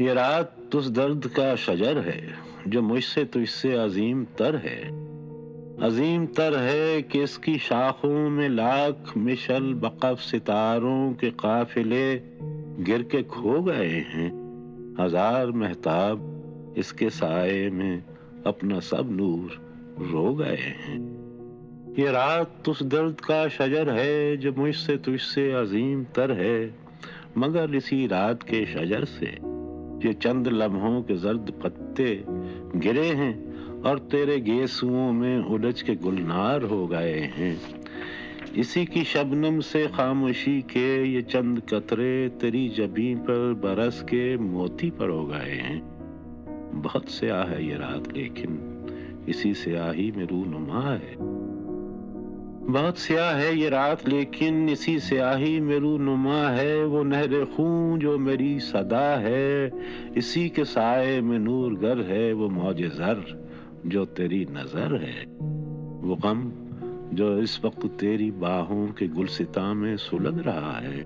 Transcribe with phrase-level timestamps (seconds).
[0.00, 2.34] ये रात उस दर्द का शजर है,
[2.68, 4.80] जो मुझसे तो इससे अजीम तर है।
[5.82, 12.16] अजीम तर है कि इसकी शाखों में लाख मिशल बकफ सितारों के काफिले
[12.84, 14.30] गिर के खो गए हैं।
[15.00, 18.02] हज़ार महताब इसके साए में
[18.46, 19.60] अपना सब नूर
[20.12, 21.00] रो गए हैं।
[21.98, 26.74] ये रात उस दर्द का शजर है, जो मुझसे तुझसे अजीम तर है,
[27.38, 29.51] मगर इसी रात के शजर से
[30.06, 32.24] ये चंद लम्हों के जर्द पत्ते
[32.76, 33.52] गिरे हैं
[33.82, 37.60] और तेरे गेसुओं में उलझ के गुलनार हो गए हैं।
[38.56, 44.90] इसी की शबनम से खामोशी के ये चंद कतरे तेरी जबी पर बरस के मोती
[44.90, 45.82] पर हो गए हैं।
[46.74, 48.68] बहुत स्याह है ये रात, लेकिन
[49.28, 51.41] इसी स्याही में रू नुमा है।
[52.62, 58.18] बहुत स्याह है ये रात, लेकिन इसी स्याही मेरू नुमा है। वो नहर खून जो
[58.18, 59.72] मेरी सदा है।
[60.16, 63.42] इसी के साय में नूर गर है। वो मौज जर
[63.86, 65.24] जो तेरी नज़र है।
[66.08, 66.52] वो गम
[67.16, 71.04] जो इस वक्त तेरी बाहों के गुलसिता में सुलग रहा है।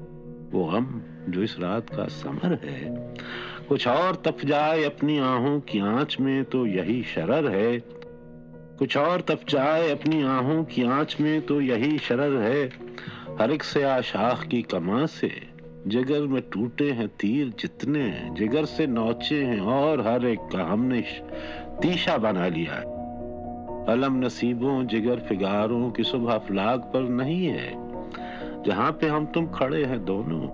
[0.52, 1.00] वो गम
[1.32, 3.14] जो इस रात का समर है।
[3.68, 7.96] कुछ और तप जाए अपनी आहों की आँच में तो यही शरर है।
[8.78, 12.64] कुछ और तप जाए अपनी आहों की आँच में तो यही शरर है,
[13.40, 15.30] हर एक से आशाख की कमा से।
[15.86, 21.00] जिगर में टूटे हैं तीर जितने जिगर से नौचे हैं और हर एक का हमने
[21.82, 22.94] तीशा बना लिया है।
[23.86, 27.72] अलम नसीबों जिगर फिगारों की सुबह फलाग पर नहीं है,
[28.62, 30.46] जहाँ पे हम तुम खड़े हैं दोनों।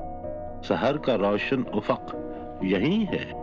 [0.63, 3.42] शहर का रोशन उफक यही है।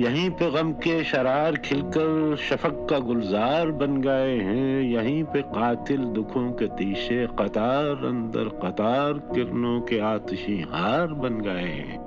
[0.00, 6.04] यहीं पे गम के शरार खिलकर शफक का गुलजार बन गए हैं। यहीं पे कातिल
[6.04, 11.98] दुखों के तीशे कतार, अंदर कतार किरणों के आतिशी हार बन गए हैं।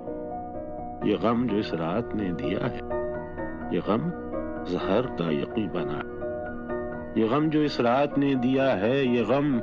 [1.07, 2.79] ये गम जो इस रात ने दिया है,
[3.73, 4.11] ये गम
[4.71, 6.15] जहर का यकीन बना
[7.21, 9.59] ये गम जो इस रात ने दिया है, ये गम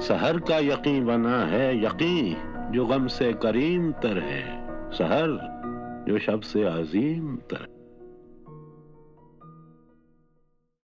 [0.00, 4.42] सहर का यकीन बना है। यकीन जो गम से करीम तर है
[4.90, 5.55] सहर
[6.06, 7.66] जो सबसे अजीम तर